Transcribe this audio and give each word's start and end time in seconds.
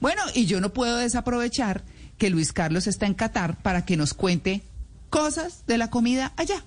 Bueno, 0.00 0.22
y 0.34 0.46
yo 0.46 0.60
no 0.60 0.72
puedo 0.72 0.96
desaprovechar 0.96 1.82
que 2.18 2.30
Luis 2.30 2.52
Carlos 2.52 2.86
está 2.86 3.06
en 3.06 3.14
Qatar 3.14 3.56
para 3.62 3.84
que 3.84 3.96
nos 3.96 4.14
cuente 4.14 4.62
cosas 5.10 5.64
de 5.66 5.78
la 5.78 5.90
comida 5.90 6.32
allá. 6.36 6.64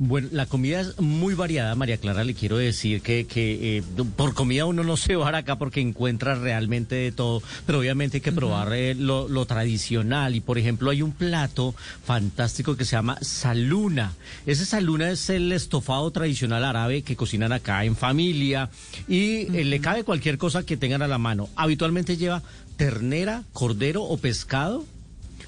Bueno, 0.00 0.28
la 0.30 0.46
comida 0.46 0.80
es 0.80 1.00
muy 1.00 1.34
variada, 1.34 1.74
María 1.74 1.96
Clara. 1.96 2.22
Le 2.22 2.34
quiero 2.34 2.56
decir 2.56 3.02
que, 3.02 3.26
que 3.26 3.78
eh, 3.78 3.82
por 4.16 4.32
comida 4.32 4.64
uno 4.64 4.84
no 4.84 4.96
se 4.96 5.16
va 5.16 5.36
acá 5.36 5.58
porque 5.58 5.80
encuentra 5.80 6.36
realmente 6.36 6.94
de 6.94 7.10
todo, 7.10 7.42
pero 7.66 7.80
obviamente 7.80 8.18
hay 8.18 8.20
que 8.20 8.30
probar 8.30 8.72
eh, 8.74 8.94
lo, 8.94 9.26
lo, 9.26 9.44
tradicional. 9.46 10.36
Y 10.36 10.40
por 10.40 10.56
ejemplo, 10.56 10.90
hay 10.90 11.02
un 11.02 11.10
plato 11.10 11.74
fantástico 12.04 12.76
que 12.76 12.84
se 12.84 12.92
llama 12.92 13.18
saluna. 13.22 14.12
Ese 14.46 14.64
saluna 14.64 15.10
es 15.10 15.30
el 15.30 15.50
estofado 15.50 16.08
tradicional 16.12 16.64
árabe 16.64 17.02
que 17.02 17.16
cocinan 17.16 17.52
acá 17.52 17.84
en 17.84 17.96
familia 17.96 18.70
y 19.08 19.52
eh, 19.56 19.64
le 19.64 19.80
cabe 19.80 20.04
cualquier 20.04 20.38
cosa 20.38 20.64
que 20.64 20.76
tengan 20.76 21.02
a 21.02 21.08
la 21.08 21.18
mano. 21.18 21.48
Habitualmente 21.56 22.16
lleva 22.16 22.44
ternera, 22.76 23.42
cordero 23.52 24.04
o 24.04 24.16
pescado 24.16 24.86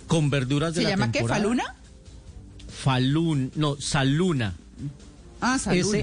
con 0.09 0.29
verduras 0.29 0.75
de 0.75 0.81
¿Se 0.81 0.85
la 0.85 0.91
llama 0.91 1.13
temporada. 1.13 1.41
qué? 1.41 1.45
¿Faluna? 1.45 1.77
Falun, 2.83 3.51
no, 3.57 3.77
Saluna. 3.81 4.55
Ah, 5.43 5.59
saluna. 5.59 5.99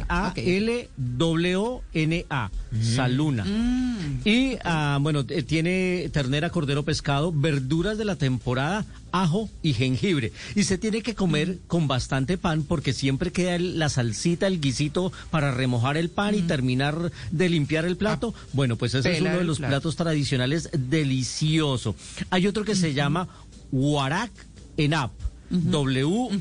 S-A-L-W-N-A. 1.38 2.50
Saluna. 2.96 3.46
Mm. 3.46 4.22
Y, 4.26 4.58
ah, 4.64 4.98
bueno, 5.00 5.24
eh, 5.30 5.44
tiene 5.44 6.10
ternera, 6.12 6.50
cordero, 6.50 6.84
pescado, 6.84 7.32
verduras 7.32 8.00
de 8.00 8.06
la 8.06 8.16
temporada, 8.16 8.84
ajo 9.12 9.48
y 9.62 9.74
jengibre. 9.74 10.32
Y 10.56 10.64
se 10.64 10.80
tiene 10.80 11.04
que 11.04 11.14
comer 11.14 11.50
Mm. 11.50 11.58
con 11.68 11.88
bastante 11.88 12.40
pan 12.40 12.64
porque 12.64 12.94
siempre 12.94 13.32
queda 13.32 13.54
el- 13.56 13.78
la 13.78 13.90
salsita, 13.90 14.48
el 14.48 14.60
guisito 14.60 15.12
para 15.30 15.52
remojar 15.52 15.98
el 15.98 16.10
pan 16.10 16.34
y 16.34 16.42
terminar 16.42 17.12
de 17.32 17.50
limpiar 17.50 17.86
el 17.86 17.96
plato. 17.96 18.34
bueno, 18.54 18.76
pues 18.76 18.96
ese 18.96 19.12
es 19.18 19.22
Mm. 19.22 19.26
uno 19.28 19.38
de 19.38 19.44
los 19.44 19.58
plato. 19.60 19.72
platos 19.72 19.96
tradicionales 19.98 20.70
delicioso. 20.74 21.96
Hay 22.32 22.48
otro 22.48 22.64
que 22.66 22.76
se 22.76 22.94
llama 22.96 23.28
Warak 23.72 24.32
Enap. 24.78 25.12
W-A-R-A-K 25.50 26.36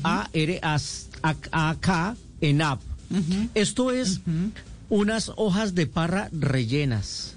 Enap. 2.41 2.81
Esto 3.53 3.91
es 3.91 4.19
unas 4.89 5.31
hojas 5.35 5.75
de 5.75 5.87
parra 5.87 6.29
rellenas 6.31 7.36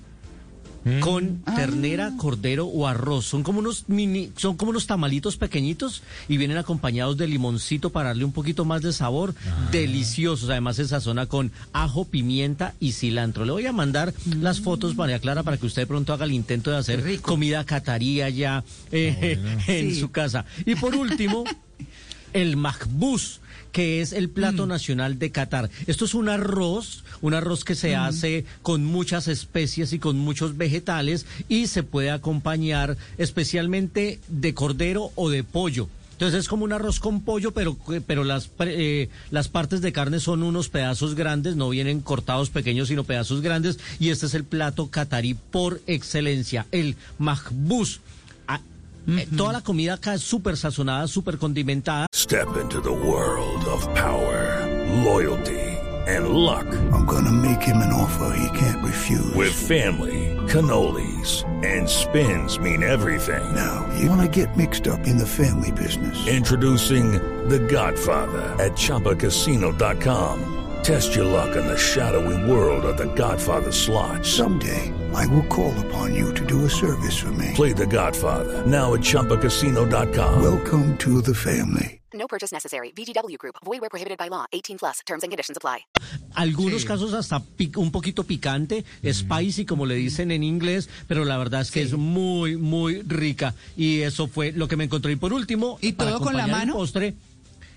con 1.01 1.43
ternera, 1.57 2.13
cordero 2.17 2.67
o 2.67 2.87
arroz. 2.87 3.27
Son 3.27 3.43
como 3.43 3.59
unos 3.59 3.85
mini, 3.89 4.33
son 4.37 4.57
como 4.57 4.71
unos 4.71 4.87
tamalitos 4.87 5.37
pequeñitos 5.37 6.03
y 6.29 6.37
vienen 6.39 6.57
acompañados 6.57 7.17
de 7.17 7.27
limoncito 7.29 7.91
para 7.91 8.09
darle 8.11 8.25
un 8.25 8.33
poquito 8.33 8.65
más 8.65 8.81
de 8.83 8.93
sabor. 8.93 9.35
Deliciosos. 9.71 10.49
Además 10.51 10.77
se 10.77 10.89
sazona 10.89 11.27
con 11.27 11.53
ajo, 11.73 12.05
pimienta 12.07 12.75
y 12.81 12.93
cilantro. 12.93 13.45
Le 13.45 13.53
voy 13.53 13.67
a 13.67 13.73
mandar 13.73 14.15
las 14.41 14.61
fotos, 14.61 14.97
María 14.97 15.19
Clara, 15.19 15.43
para 15.43 15.57
que 15.57 15.67
usted 15.67 15.87
pronto 15.87 16.13
haga 16.13 16.25
el 16.25 16.33
intento 16.33 16.71
de 16.71 16.79
hacer 16.79 17.21
comida 17.21 17.65
catarí 17.65 18.23
allá 18.23 18.65
eh, 18.91 19.39
en 19.67 19.91
Sí. 19.91 20.01
su 20.01 20.11
casa. 20.11 20.45
Y 20.65 20.75
por 20.77 20.95
último, 20.95 21.45
el 22.33 22.57
mahbus, 22.57 23.41
que 23.73 24.01
es 24.01 24.13
el 24.13 24.29
plato 24.29 24.67
nacional 24.67 25.19
de 25.19 25.31
Qatar. 25.31 25.71
Esto 25.87 26.05
es 26.05 26.15
un 26.15 26.29
arroz, 26.29 27.05
un 27.21 27.35
arroz 27.35 27.65
que 27.65 27.75
se 27.75 27.97
hace 27.97 28.45
con 28.63 28.85
muchas 28.85 29.29
especies 29.29 29.93
y 29.93 29.99
con 29.99 30.19
muchos 30.19 30.57
vegetales 30.57 31.27
y 31.49 31.67
se 31.69 31.83
puede 31.83 32.11
acompañar 32.11 32.97
especialmente 33.19 34.21
de 34.29 34.55
cordero 34.55 35.13
o 35.15 35.31
de 35.31 35.45
pollo. 35.45 35.89
Entonces 36.21 36.41
es 36.41 36.49
como 36.49 36.65
un 36.65 36.73
arroz 36.75 37.01
con 37.01 37.23
pollo, 37.23 37.53
pero, 37.53 37.79
pero 38.07 38.25
las, 38.25 38.51
eh, 38.59 39.09
las 39.31 39.49
partes 39.49 39.81
de 39.81 39.91
carne 39.91 40.21
son 40.21 40.43
unos 40.43 40.69
pedazos 40.69 41.15
grandes, 41.15 41.57
no 41.57 41.71
vienen 41.71 42.01
cortados 42.01 42.51
pequeños, 42.51 42.89
sino 42.89 43.05
pedazos 43.05 43.41
grandes. 43.41 43.79
Y 43.99 44.11
este 44.11 44.27
es 44.27 44.35
el 44.35 44.45
plato 44.45 44.91
catarí 44.91 45.33
por 45.33 45.81
excelencia, 45.87 46.67
el 46.73 46.97
mahbus. 47.19 48.01
Eh, 49.19 49.27
toda 49.37 49.53
la 49.53 49.61
comida 49.61 49.95
acá 49.95 50.15
es 50.15 50.23
súper 50.23 50.57
sazonada, 50.57 51.07
súper 51.09 51.39
condimentada. 51.39 52.07
Step 52.15 52.49
into 52.61 52.81
the 52.81 52.93
world 52.93 53.65
of 53.67 53.87
power, 53.95 54.67
loyalty, 55.05 55.59
and 56.07 56.29
luck. 56.31 56.67
I'm 56.93 57.07
gonna 57.07 57.33
make 57.33 57.63
him 57.63 57.79
an 57.79 57.93
offer 57.93 58.33
he 58.37 58.59
can't 58.59 58.83
refuse. 58.85 59.35
With 59.35 59.53
family, 59.53 60.37
cannolis, 60.49 61.45
and 61.65 61.89
spins 61.89 62.59
mean 62.59 62.83
everything. 62.83 63.43
now, 63.55 63.87
you 63.99 64.09
wanna 64.09 64.29
get 64.29 64.57
mixed 64.57 64.87
up 64.87 65.07
in 65.07 65.19
the 65.19 65.27
family 65.27 65.73
business. 65.73 66.17
Introducing 66.27 67.13
The 67.49 67.59
Godfather 67.59 68.55
at 68.59 68.73
ChumbaCasino.com. 68.77 70.60
Test 70.83 71.15
your 71.15 71.25
luck 71.27 71.57
in 71.57 71.67
the 71.67 71.77
shadowy 71.77 72.37
world 72.51 72.85
of 72.85 72.97
The 72.97 73.07
Godfather 73.15 73.71
slot. 73.73 74.25
Someday, 74.25 74.93
I 75.15 75.27
will 75.27 75.47
call 75.49 75.75
upon 75.87 76.15
you 76.15 76.33
to 76.35 76.45
do 76.47 76.65
a 76.65 76.71
service 76.71 77.17
for 77.19 77.31
me. 77.33 77.53
Play 77.55 77.73
The 77.75 77.87
Godfather 77.87 78.65
now 78.67 78.95
at 78.95 79.01
ChumbaCasino.com. 79.03 80.43
Welcome 80.43 80.97
to 80.99 81.21
the 81.23 81.35
family. 81.35 82.01
No 82.13 82.27
purchase 82.27 82.51
necessary. 82.53 82.93
VGW 82.97 83.37
Group. 83.39 83.57
Void 83.65 83.81
where 83.81 83.89
prohibited 83.91 84.19
by 84.19 84.29
law. 84.29 84.45
18 84.53 84.79
plus. 84.79 85.01
Terms 85.07 85.23
and 85.23 85.31
conditions 85.31 85.57
apply. 85.57 85.87
Algunos 86.35 86.83
Sí. 86.83 86.87
casos 86.89 87.13
hasta 87.15 87.41
pic- 87.41 87.77
un 87.77 87.91
poquito 87.93 88.25
picante, 88.25 88.85
spicy 89.05 89.65
como 89.65 89.87
le 89.87 89.95
dicen 89.95 90.31
en 90.33 90.43
inglés, 90.43 90.89
pero 91.07 91.25
la 91.25 91.37
verdad 91.39 91.61
es 91.61 91.71
que 91.71 91.83
es 91.83 91.93
muy, 91.93 92.57
muy 92.57 93.03
rica. 93.03 93.55
Y 93.77 94.01
eso 94.01 94.27
fue 94.27 94.53
lo 94.53 94.67
que 94.67 94.77
me 94.77 94.85
encontré. 94.85 95.13
Y 95.13 95.17
por 95.17 95.33
último, 95.33 95.79
¿Y 95.83 95.93
para 95.93 96.11
todo 96.13 96.21
con 96.25 96.37
la 96.37 96.47
mano? 96.49 96.73
postre, 96.75 97.15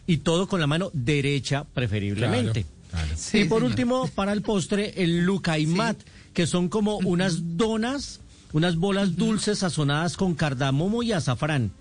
y 0.08 0.18
todo 0.18 0.47
con 0.47 0.59
la 0.59 0.68
mano 0.68 0.90
derecha 0.94 1.63
preferiblemente. 1.74 2.66
Sí, 3.16 3.40
y 3.40 3.46
por 3.46 3.59
señor. 3.59 3.72
último, 3.72 4.07
para 4.16 4.34
el 4.34 4.41
postre, 4.41 4.94
el 5.03 5.25
lucaimat, 5.25 5.97
que 6.34 6.47
son 6.47 6.69
como 6.69 6.97
unas 6.97 7.57
donas, 7.57 8.22
unas 8.53 8.75
bolas 8.75 9.16
dulces 9.16 9.59
sazonadas 9.59 10.16
con 10.16 10.35
cardamomo 10.35 11.03
y 11.03 11.12
azafrán. 11.12 11.72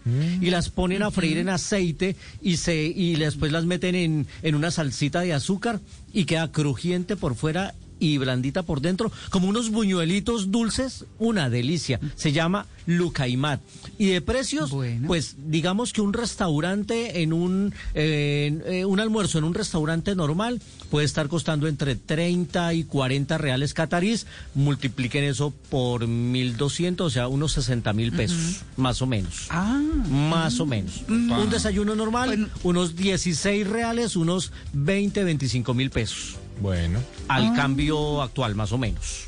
Y 0.40 0.50
las 0.50 0.70
ponen 0.70 1.02
a 1.02 1.10
freír 1.10 1.38
en 1.38 1.48
aceite 1.50 2.16
y 2.40 2.56
se 2.56 2.84
y 2.84 3.16
después 3.16 3.52
las 3.52 3.64
meten 3.64 3.94
en, 3.94 4.26
en 4.42 4.54
una 4.54 4.70
salsita 4.70 5.20
de 5.20 5.32
azúcar 5.34 5.80
y 6.12 6.24
queda 6.24 6.50
crujiente 6.50 7.16
por 7.16 7.34
fuera 7.34 7.74
y 8.02 8.18
blandita 8.18 8.62
por 8.64 8.80
dentro, 8.80 9.12
como 9.30 9.48
unos 9.48 9.70
buñuelitos 9.70 10.50
dulces, 10.50 11.04
una 11.18 11.48
delicia. 11.50 12.00
Se 12.16 12.32
llama 12.32 12.66
lucaimat. 12.86 13.60
Y 13.98 14.06
de 14.06 14.20
precios, 14.20 14.70
Bueno. 14.70 15.06
pues 15.06 15.36
digamos 15.46 15.92
que 15.92 16.00
un 16.00 16.12
restaurante 16.12 17.22
en 17.22 17.32
un 17.32 17.72
eh, 17.94 18.84
un 18.86 18.98
almuerzo 19.00 19.38
en 19.38 19.44
un 19.44 19.54
restaurante 19.54 20.14
normal 20.16 20.60
puede 20.90 21.06
estar 21.06 21.28
costando 21.28 21.68
entre 21.68 21.94
30 21.96 22.74
y 22.74 22.84
40 22.84 23.38
reales 23.38 23.72
catarís, 23.74 24.26
multipliquen 24.54 25.24
eso 25.24 25.52
por 25.70 26.06
1200, 26.08 27.06
o 27.06 27.10
sea, 27.10 27.28
unos 27.28 27.52
60 27.52 27.92
mil 27.92 28.12
pesos, 28.12 28.62
más 28.76 29.00
o 29.00 29.06
menos. 29.06 29.46
Ah, 29.50 29.80
Más 30.08 30.58
o 30.60 30.66
menos. 30.66 31.02
Un 31.08 31.48
desayuno 31.50 31.94
normal, 31.94 32.28
Bueno. 32.30 32.48
unos 32.64 32.96
16 32.96 33.66
reales, 33.66 34.16
unos 34.16 34.52
20, 34.72 35.22
25 35.24 35.74
mil 35.74 35.90
pesos. 35.90 36.36
Bueno. 36.60 37.00
Al 37.28 37.54
cambio 37.54 38.22
actual, 38.22 38.54
más 38.54 38.72
o 38.72 38.78
menos. 38.78 39.24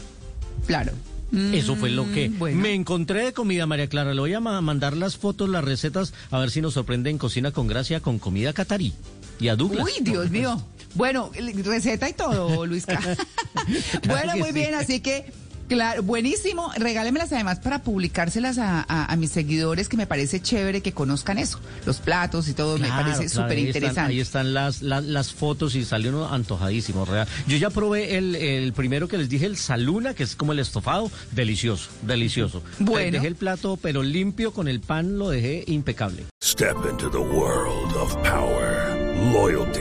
claro. 0.66 0.92
Eso 1.52 1.74
fue 1.74 1.90
lo 1.90 2.04
que 2.12 2.28
Mm, 2.28 2.38
bueno. 2.38 2.60
me 2.60 2.74
encontré 2.74 3.24
de 3.24 3.32
comida, 3.32 3.66
María 3.66 3.88
Clara. 3.88 4.14
Le 4.14 4.20
voy 4.20 4.32
a 4.34 4.38
ma- 4.40 4.60
mandar 4.60 4.96
las 4.96 5.16
fotos, 5.16 5.48
las 5.48 5.64
recetas, 5.64 6.12
a 6.30 6.38
ver 6.38 6.52
si 6.52 6.60
nos 6.60 6.74
sorprende 6.74 7.10
en 7.10 7.18
Cocina 7.18 7.50
con 7.50 7.66
Gracia 7.66 7.98
con 7.98 8.20
comida 8.20 8.52
catarí. 8.52 8.92
Y 9.40 9.48
a 9.48 9.56
Douglas. 9.56 9.84
Uy, 9.84 9.92
Dios 10.02 10.30
mío. 10.30 10.62
Bueno, 10.94 11.32
receta 11.64 12.08
y 12.08 12.12
todo, 12.12 12.64
Luisca. 12.66 13.00
bueno, 14.06 14.36
muy 14.36 14.48
sí. 14.50 14.54
bien, 14.54 14.74
así 14.74 15.00
que, 15.00 15.32
claro, 15.68 16.02
buenísimo. 16.02 16.70
Regálemelas 16.76 17.32
además 17.32 17.60
para 17.60 17.82
publicárselas 17.82 18.58
a, 18.58 18.80
a- 18.88 19.12
a 19.12 19.16
mis 19.16 19.30
seguidores, 19.30 19.88
que 19.88 19.96
me 19.96 20.06
parece 20.06 20.40
chévere 20.40 20.80
que 20.80 20.92
conozcan 20.92 21.38
eso, 21.38 21.58
los 21.86 21.98
platos 21.98 22.48
y 22.48 22.54
todo, 22.54 22.78
me 22.78 22.88
parece 22.88 23.26
claro, 23.26 23.28
súper 23.28 23.58
ahí 23.58 23.66
interesante. 23.66 24.12
Ahí 24.12 24.20
están 24.20 24.54
las, 24.54 24.82
las, 24.82 25.04
las 25.04 25.32
fotos 25.32 25.74
y 25.74 25.84
salió 25.84 26.10
uno 26.10 26.28
antojadísimo, 26.32 27.04
real. 27.04 27.26
Yo 27.46 27.56
ya 27.56 27.70
probé 27.70 28.16
el, 28.16 28.34
el 28.36 28.72
primero 28.72 29.08
que 29.08 29.18
les 29.18 29.28
dije, 29.28 29.46
el 29.46 29.56
saluna, 29.56 30.14
que 30.14 30.22
es 30.22 30.36
como 30.36 30.52
el 30.52 30.58
estofado, 30.58 31.10
delicioso, 31.32 31.90
delicioso. 32.02 32.62
Bueno. 32.78 33.12
Dejé 33.12 33.26
el 33.28 33.36
plato, 33.36 33.78
pero 33.80 34.02
limpio 34.02 34.52
con 34.52 34.68
el 34.68 34.80
pan, 34.80 35.18
lo 35.18 35.28
dejé 35.30 35.64
impecable. 35.66 36.24
Step 36.42 36.76
into 36.90 37.10
the 37.10 37.18
world 37.18 37.94
of 37.96 38.14
power, 38.22 38.96
loyalty, 39.32 39.80